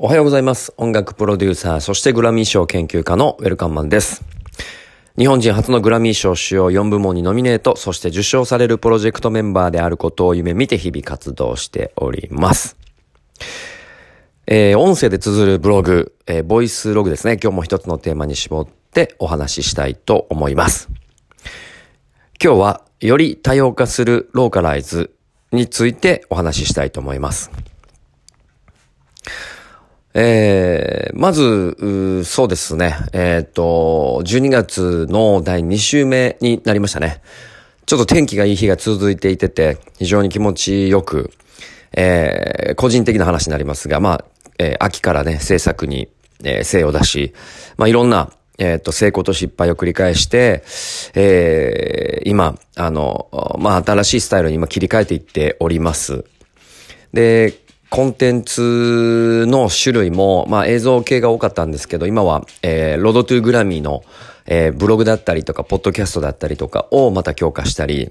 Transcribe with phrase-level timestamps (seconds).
[0.00, 0.72] おはようございます。
[0.76, 4.22] 音楽プロデューサー、そしてグラミー賞研究家のウェルカンマンです。
[5.18, 12.76] 日本人初のグラミー賞主要4部門にノミネート、そして受賞されるプロジェクトメンバーであることを夢見て日々活動しております。
[14.46, 17.36] えー、音声で綴るブログ、えー、ボイスログですね。
[17.42, 20.88] 今日も一つのテーマに絞ってお話ししたいと思います。
[22.40, 25.12] 今日は、より多様化するローカライズ
[25.50, 27.50] についてお話ししたいと思います。
[30.14, 32.96] えー、まず、そうですね。
[33.12, 37.20] えっ、ー、と、12月の第2週目になりましたね。
[37.86, 41.30] ちょっと天気がいい日が続いていてて、非常に気持ちよく、
[41.96, 44.24] えー、個人的な話になりますが、まあ、
[44.58, 46.08] えー、秋からね、制作に、
[46.44, 47.34] えー、精を出し、
[47.76, 50.64] まあ、いろんな、えっ、と、成功と失敗を繰り返して、
[51.14, 56.24] えー、今、あの、まあ、新しいスタイルに今切り替えていっております。
[57.12, 57.54] で、
[57.90, 64.04] コンテンツの種類も、まあ映像系が多かったんですけど、今は、えー、ロードトゥーグラミーの、
[64.46, 68.10] えー、ブログだったりとか、ポッドキャストだったりとかをまた強化したり、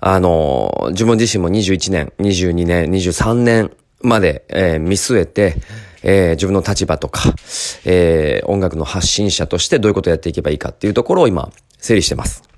[0.00, 5.56] あの、自分自身も21年、22年、23年まで、えー、見据えて、
[6.02, 7.34] えー、自分の立場とか、
[7.84, 12.49] えー、音楽の発信者としてどういうことをやっていけばいいかっていうところを今、整理してます。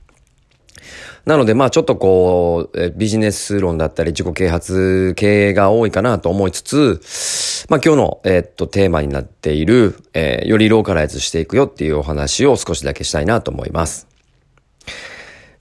[1.25, 7.01] なので、まあちょっとこう、ビジネス論だったり自己啓発系が多いかなと思いつつ、
[7.69, 14.09] まあ今日の、えー、っと、テーマになっている、えー、よりローカライズしていくよっていうお話を少しだけしたいなと思います。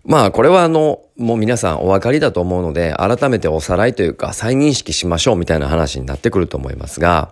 [0.04, 7.32] まあこれはあの、もう皆さんお分かりだと思うので、改めておさらいというか再認識しましょうみたいな話になってくると思いますが、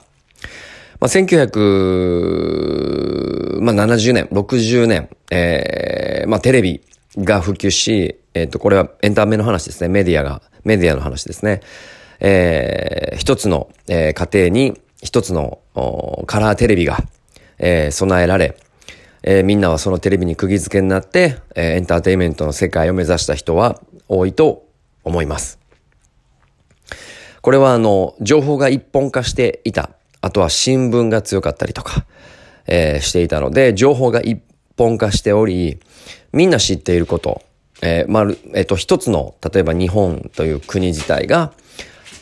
[0.99, 6.83] まあ1900、まあ70年、60年、えー、まあテレビ、
[7.17, 9.89] が普及し、えっ、ー、と、これはエンタメの話ですね。
[9.89, 11.61] メディアが、メディアの話ですね。
[12.19, 15.59] えー、一つの、えー、家庭に一つの
[16.25, 16.97] カラーテレビが、
[17.57, 18.57] えー、備えられ、
[19.23, 24.67] えー、みんなはそのテレビに釘付けになって、えー、エンターテインメントの世界を目指した人は多いと
[25.03, 25.59] 思います。
[27.41, 29.91] これはあの、情報が一本化していた。
[30.21, 32.05] あとは新聞が強かったりとか、
[32.67, 34.41] えー、していたので、情報が一
[34.77, 35.79] 本化しており、
[36.33, 37.41] みんな知っていること、
[37.81, 38.23] えー、まあ、
[38.53, 41.53] えっ、ー、と、一つの、例えば日本という国自体が、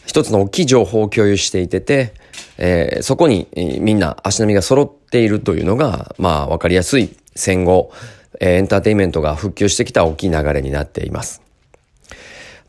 [0.05, 2.13] 一つの大きい情報を共有していてて、
[2.57, 7.91] えー、そこに、みんな足並みが揃っているというのが、まあ、わかりやすい戦後、
[8.39, 11.41] えー、エンターテインメントが復旧してきた大きい流れになっています。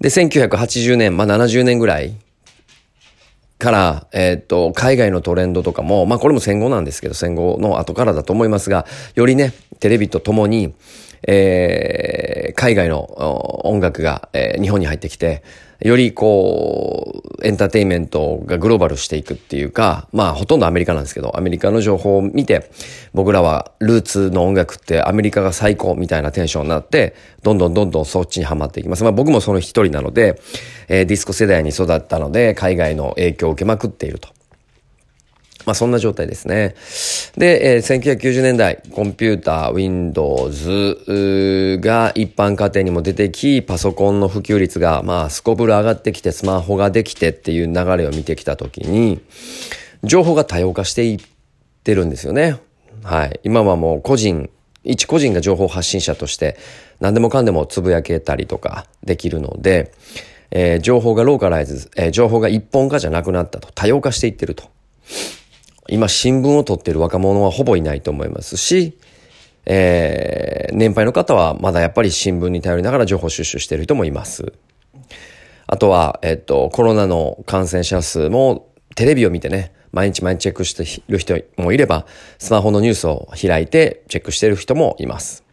[0.01, 2.15] で、1980年、まあ、70年ぐらい
[3.59, 10.75] から、えー、っと、海外のトレンドとかも、まあこれも戦後なんですけど、戦後の後からだと思いますが、よりね、テレビとともに、
[11.27, 15.43] えー、海外の音楽が、えー、日本に入ってきて、
[15.81, 22.69] よりこう、エンターテインメントがグローバルしていくっていうか、まあほとんどアメリカなんですけど、アメリカの情報を見て、
[23.15, 27.15] 僕らはルーツの音楽ってアメリカが最高みたいなテンションになって、
[27.45, 29.05] どんどんどんどんそっちにはまっていきます。
[29.05, 30.41] まあ僕もその一人なので、
[30.89, 34.38] えー、ディスコ世代に育ったので、海外の影響を受けまくっていると。
[35.69, 36.75] まあそんな状態ですね。
[37.37, 49.21] で、えー、1990年代、コンピューター、Windows が一般家庭にも出てき、パソコンの普及率が、まあ、すこぶる上がってきて、スマホができてっていう流れを見てきたときに、
[50.05, 51.19] 情報が多様化していっ
[51.85, 52.57] てるんですよね。
[53.03, 53.39] はい。
[53.45, 54.49] 今はもう個人、
[54.85, 56.57] 一個人が情報発信者として、
[56.99, 59.93] 何でもかんでもつぶやけたりとかできるので、
[60.51, 64.71] えー、情報がローカライズ、えー、情報が一本化じゃなくなったと、多様化していってると。
[65.89, 68.99] 今新聞を取っている若者はほぼいないと思いますし、
[69.67, 74.53] えー、年配の方はまだやっぱり新聞に頼りながら情報収集している人もいます。
[75.67, 82.07] あとは、えっと、コロナの感染者数もテレビを見てね、毎日毎日チェックしている人もいれば、
[82.39, 85.45] スマホのニュースを開いてチェックしている人もいます。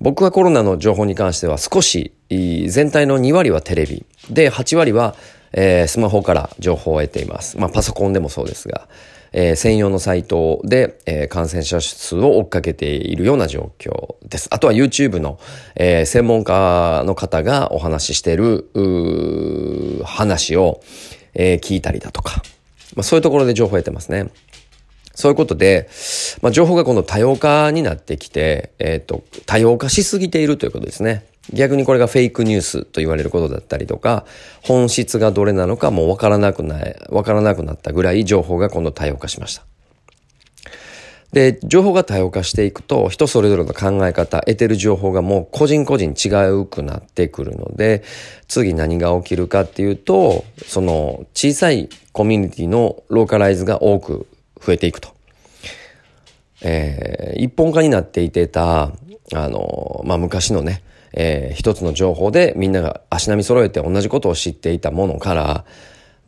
[0.00, 5.14] 僕はコロナの情報に関しては少し、全体の2割はテレビ、で、8割は、
[5.52, 7.58] えー、スマホから情報を得ています。
[7.58, 8.88] まあ、パソコンでもそうですが。
[9.32, 14.48] えー、専用のサイトで、えー、感染者数を追っかけているような状況です。
[14.50, 15.38] あとは YouTube の、
[15.76, 18.70] えー、専門家の方がお話ししている
[20.04, 20.80] 話を、
[21.32, 22.42] え聞いたりだとか、
[22.96, 24.30] まあ、そういうところで情報を得てますね。
[25.14, 25.88] そういうことで、
[26.40, 31.24] まあ、情報が今度多様化になってきて、えっ、と、多様化しすぎているということですね。
[31.52, 34.24] 逆にこれがフェイクニュースと言われることだったりとか、
[34.62, 39.64] 本質がどれなのかもうわからなくない、わからなくなったぐらい情報が今度多様化しました。
[41.32, 48.02] で、情報が多様化していくと、人それぞれの考え方、得てる情報がもう個人個人違うくなってくるので、
[48.48, 54.26] 次何が起きるかっていうと、その小さいコミュニティのローカライズが多く
[54.60, 55.10] 増えていくと。
[56.62, 58.92] えー、一本化になっていてた、
[59.32, 65.64] あの、まあ、昔のね、えー、一つの情報でみんなが足並み揃えて同じことを知っていたものから、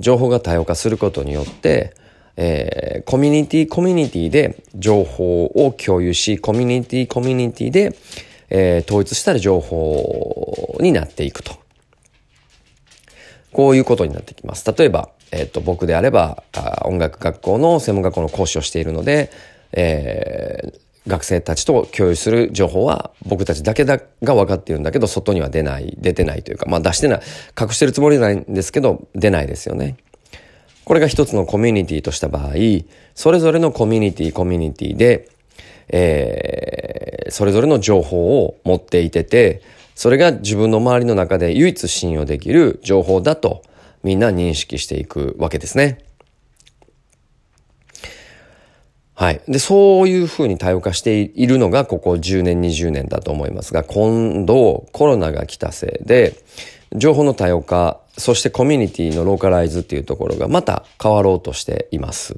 [0.01, 1.95] 情報が多様化することによって、
[2.37, 7.97] えー、コミュニティコミュニティで情報を共有し、コミュニティコミュニティで、
[8.51, 11.63] えー、統一した情報になっていくと。
[13.53, 14.71] こういうことになってきます。
[14.77, 19.31] 例えば、えっ、ー、と、僕であればあ、音楽学校の専門学校の講師をしているので、
[19.73, 27.21] えー、学生たちと共有する情報は僕たちだけだが分かっているんだけど、外には出ない、出てないというか、まあ出してない、
[27.61, 29.97] 隠してるつもりないんですけど、出ないですよね。
[30.85, 32.53] これが一つのコミュニティとした場合、
[33.15, 35.29] それぞれのコミュニティ、コミュニティで、
[35.89, 39.63] えー、それぞれの情報を持っていてて、
[39.95, 43.63] それが自分の周りの中で唯一信用できる情報だと
[44.03, 45.99] みんな認識していくわけですね。
[49.23, 49.41] はい。
[49.47, 56.35] で、そういうふうに多様化しているのがここ10年、20年だと思いますが、今度コロナが来たせいで、
[56.97, 62.35] 情報の多様化、そしてコミュニティのローカライズっていうところがまた変わろうとしています。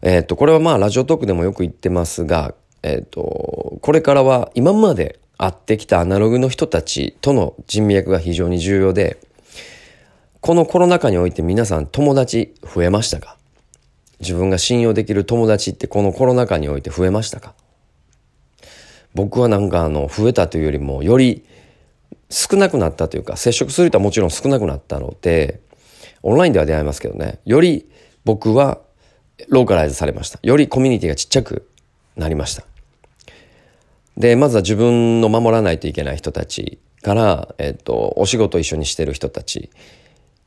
[0.00, 9.18] えっ、と、これはまあラジオトークでもよく言ってますが、えっ、と、これからは今まで会ってきたアナログの人たちとの人脈が非常に重要で、
[10.40, 13.39] このコロナ禍において皆さん友達増えましたか？
[14.20, 17.54] 自分が信用できる友達ってこのコロナ禍において増えましたか？
[19.14, 21.44] 僕はなんかあの、増えたというよりも、より
[22.28, 25.60] 少なくなったというか、接触する人はもちろん少なくなったので、
[26.22, 27.90] オンラインでは出会いますけどね、より
[28.24, 28.78] 僕は
[29.48, 30.38] ローカライズされました。
[30.42, 31.68] よりコミュニティがちっちゃく
[32.14, 32.64] なりました。
[34.16, 39.70] で、まずは自分の守らないといけない人たちから、えっと、お仕事一緒にしてる人たち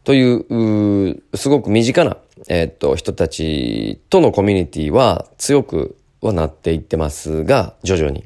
[0.03, 2.17] という、うすごく身近な、
[2.47, 8.23] えっと、人たちとのコミュニティは強くはなっていってますが、徐々に。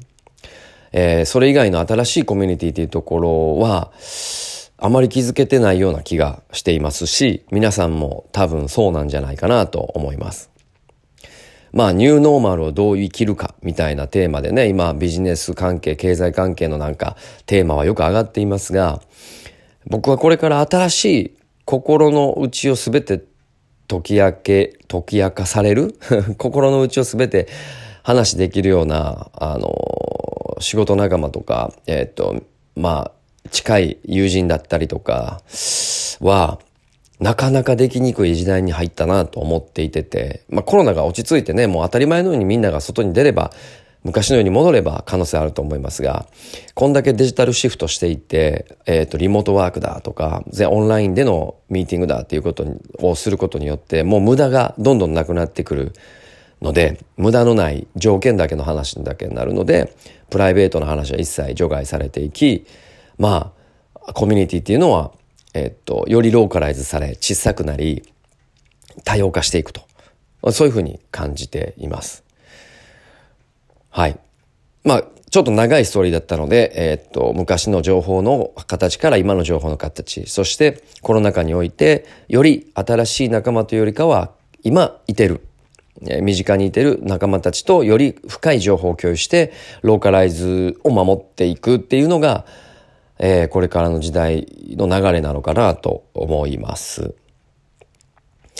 [0.92, 3.92] えー、それ以外の新しいコミュニティというところは、
[4.80, 10.50] あまり気づけてないような気がしていますし、皆さんも多分そうなんじゃないかなと思います。
[11.72, 17.16] まあ、ニューノーマルをどう生きるかみたいなテーマでね、今ビジネス関係、経済関係のなんか
[17.46, 19.02] テーマはよく上がっていますが、
[19.86, 23.22] 僕はこれから新しい心の内をすべて
[23.88, 25.94] 解き明け、解き明かされる？
[26.36, 27.48] 心の内をすべて
[28.02, 32.42] 話できるような、あの仕事仲間とか、えっ、ー、と、
[32.76, 35.40] まあ、近い友人だったりとか
[36.20, 36.58] は、
[37.18, 43.52] なかなかできにくい時代に入ったなと思っていてて、まあコロナが落ち着いてね、もう当たり前のようにみんなが外に出れば、
[44.08, 46.26] 昔のように戻れば可能性あると思いますが、
[46.74, 52.66] こんだけデジタルシフトしていって、えっ、ー、と、リモートワークだとか、オンラインでのミーティングだっていうこと
[53.00, 55.92] をすることによって、もう無駄がどんどんなくなってくる
[56.62, 59.94] ので、無駄のない条件だけの話だけになるので、
[60.30, 62.66] プライベートの話は一切除外されていき、
[63.18, 63.52] ま
[64.06, 65.12] あ、コミュニティっていうのは、
[65.52, 68.02] えっと、よりローカライズされ、小さくなり、
[69.04, 69.82] 多様化していくと。
[70.52, 72.27] そういうふうに感じています。
[73.90, 74.18] はい。
[74.84, 84.32] まあ、ちょっと長いストーリーだったので、えっと、昔の情報の形から今の情報の形、そしてコロナ禍において、より新しい仲間というよりかは、
[84.62, 85.42] 今いてる
[86.22, 89.52] 身近にいてる仲間たちとより深い情報を共有して
[89.82, 92.44] ローカライズを守っていくっていうのが、
[93.18, 97.14] えー、これからの時代の流れなのかなと思います。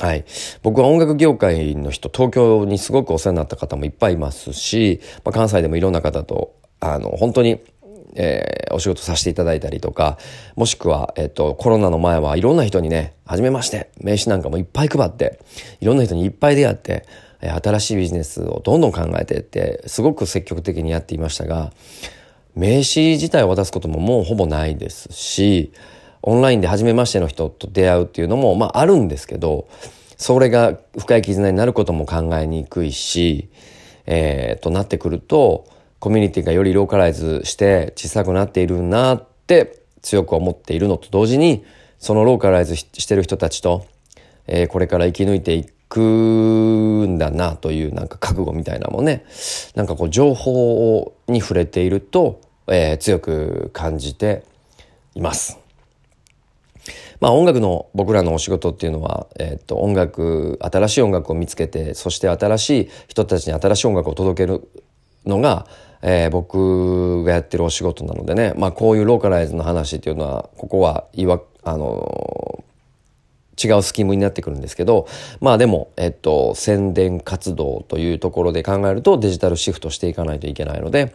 [0.00, 0.24] はい。
[0.62, 7.60] 僕は音楽業界の人、東京にすごくお世話になった方もいっぱいいますし、まあ、関西でもいろんな方と、あの、本当に
[8.14, 10.18] えー、お仕事させていただいたりとか、
[10.56, 15.38] もしくは、えっと、コロナの前はいろんな人にね、はじめまして、名刺なんかもいっぱい配って、
[15.80, 17.04] いろんな人にいっぱい出会って
[17.40, 21.72] え、新しいビジネスをどんどん考えてって、すごく積極的にやっていましたが、
[22.54, 25.72] 名刺自体を渡すことももうほぼないですし、
[26.22, 29.68] オンラインで初めましての人と出会うっていうのも、まああるんですけど、
[30.16, 33.48] それが深い絆になることも考えにくいし、
[34.06, 35.66] えー、となってくると、
[36.00, 41.64] コミュニティがよりローカライズして小さくなっているなって強く思っているのと同時に、
[41.98, 43.86] そのローカライズしてる人たちと、
[44.46, 49.24] えー、これから生き抜いていくんだなというなんか覚悟みたいなもね、
[49.74, 54.44] なんかこう情報に触れていると、えー、強く感じて
[55.14, 55.58] います。
[57.20, 64.68] まあ音楽の僕らのお仕事っていうのは、えっ、と、音楽、新しい音楽を見つけて、そして新しい人たちに新しい音楽を届ける
[65.26, 65.66] のが、
[66.02, 72.64] えー、僕がやってるお仕事なのでね、まあこういうローカライズの話っていうのは、ここはいわ、あの、
[73.62, 75.08] 違うスキームになってくるんですけど、
[75.40, 81.14] まあでも、えっと、宣伝活動というところで考えるとデジタルシフトしていかないといけないので、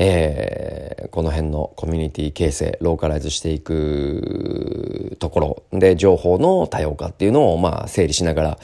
[0.00, 5.40] えー、この辺のコミュニティ形成、ローカライズしていくとこ
[5.72, 8.58] ろで、情報の多様化っていうのを、まあ、整理しながら、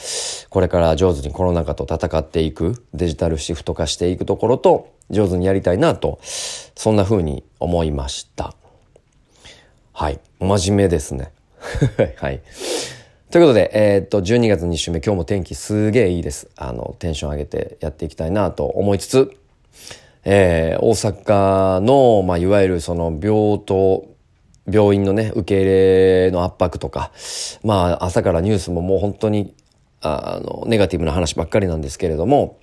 [0.49, 8.55] これから上手にコロナ禍と戦っていく、デジタルシフト化していくところと、上手にやりたいなと、そんな風に思いました。
[9.93, 10.21] はい。
[10.39, 11.33] 真面目ですね。
[12.17, 12.43] はい。
[13.33, 16.49] ということで、えー、っと、12月2週目、今日も天気すげえいいです。
[16.55, 19.37] あの、テンション上げてやっていきたいなと思いつつ、
[20.25, 24.09] えー、大阪の、まあ、いわゆるその病棟、
[24.71, 27.13] 病院のね、受け入れの圧迫とか、
[27.63, 29.55] まあ、朝からニュースももう本当に、
[30.01, 32.59] あの、ネガティブな話ばっかりなんですけれども、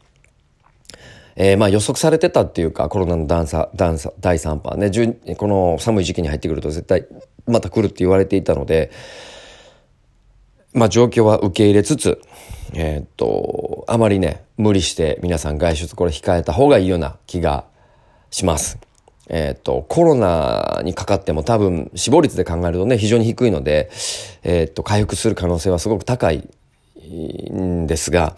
[1.35, 7.07] えー、まあ予測されてたっていうか、コロナの段差、段差、第3波ね、この寒い時期に入ってくると絶対
[7.47, 8.91] また来るって言われていたので、
[10.73, 12.21] まあ状況は受け入れつつ、
[12.73, 17.65] えー、っと、あまりね、無理して皆さん外出これ控えた方がいいような気が
[18.29, 18.77] します。
[19.27, 23.89] えー、っと、コロナにかかっても多分死亡率で考えるとね、非常に低いので、
[24.43, 26.49] えー、っと、回復する可能性はすごく高い
[27.51, 28.35] んですが、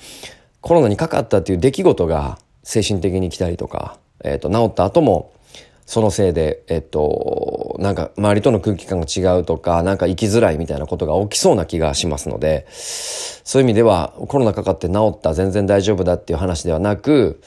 [0.62, 5.33] コロナにかかったっていう出来事が精神的に来たりとか、えっと、治った後も、
[5.86, 17.42] そのせいで、えっと、なんか周りとの空気感が違うとか、なんか生きづらいみたいなことが起きそうな気がしますので、そういう意味ではコロナかかって治った全然大丈夫だっていう話ではなく、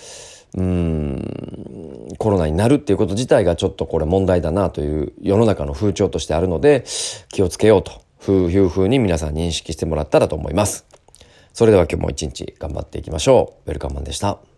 [0.55, 6.85] うん、コロナになるっていうこと自体がちょっとこれ問題だなという世の中の風潮としてあるので、
[7.31, 10.87] 気をつけようというふうに皆さん認識してもらったらと思います。
[11.53, 13.69] それでは今日も一日頑張っていきましょう。
[13.69, 14.56] ウェルカムマンでした。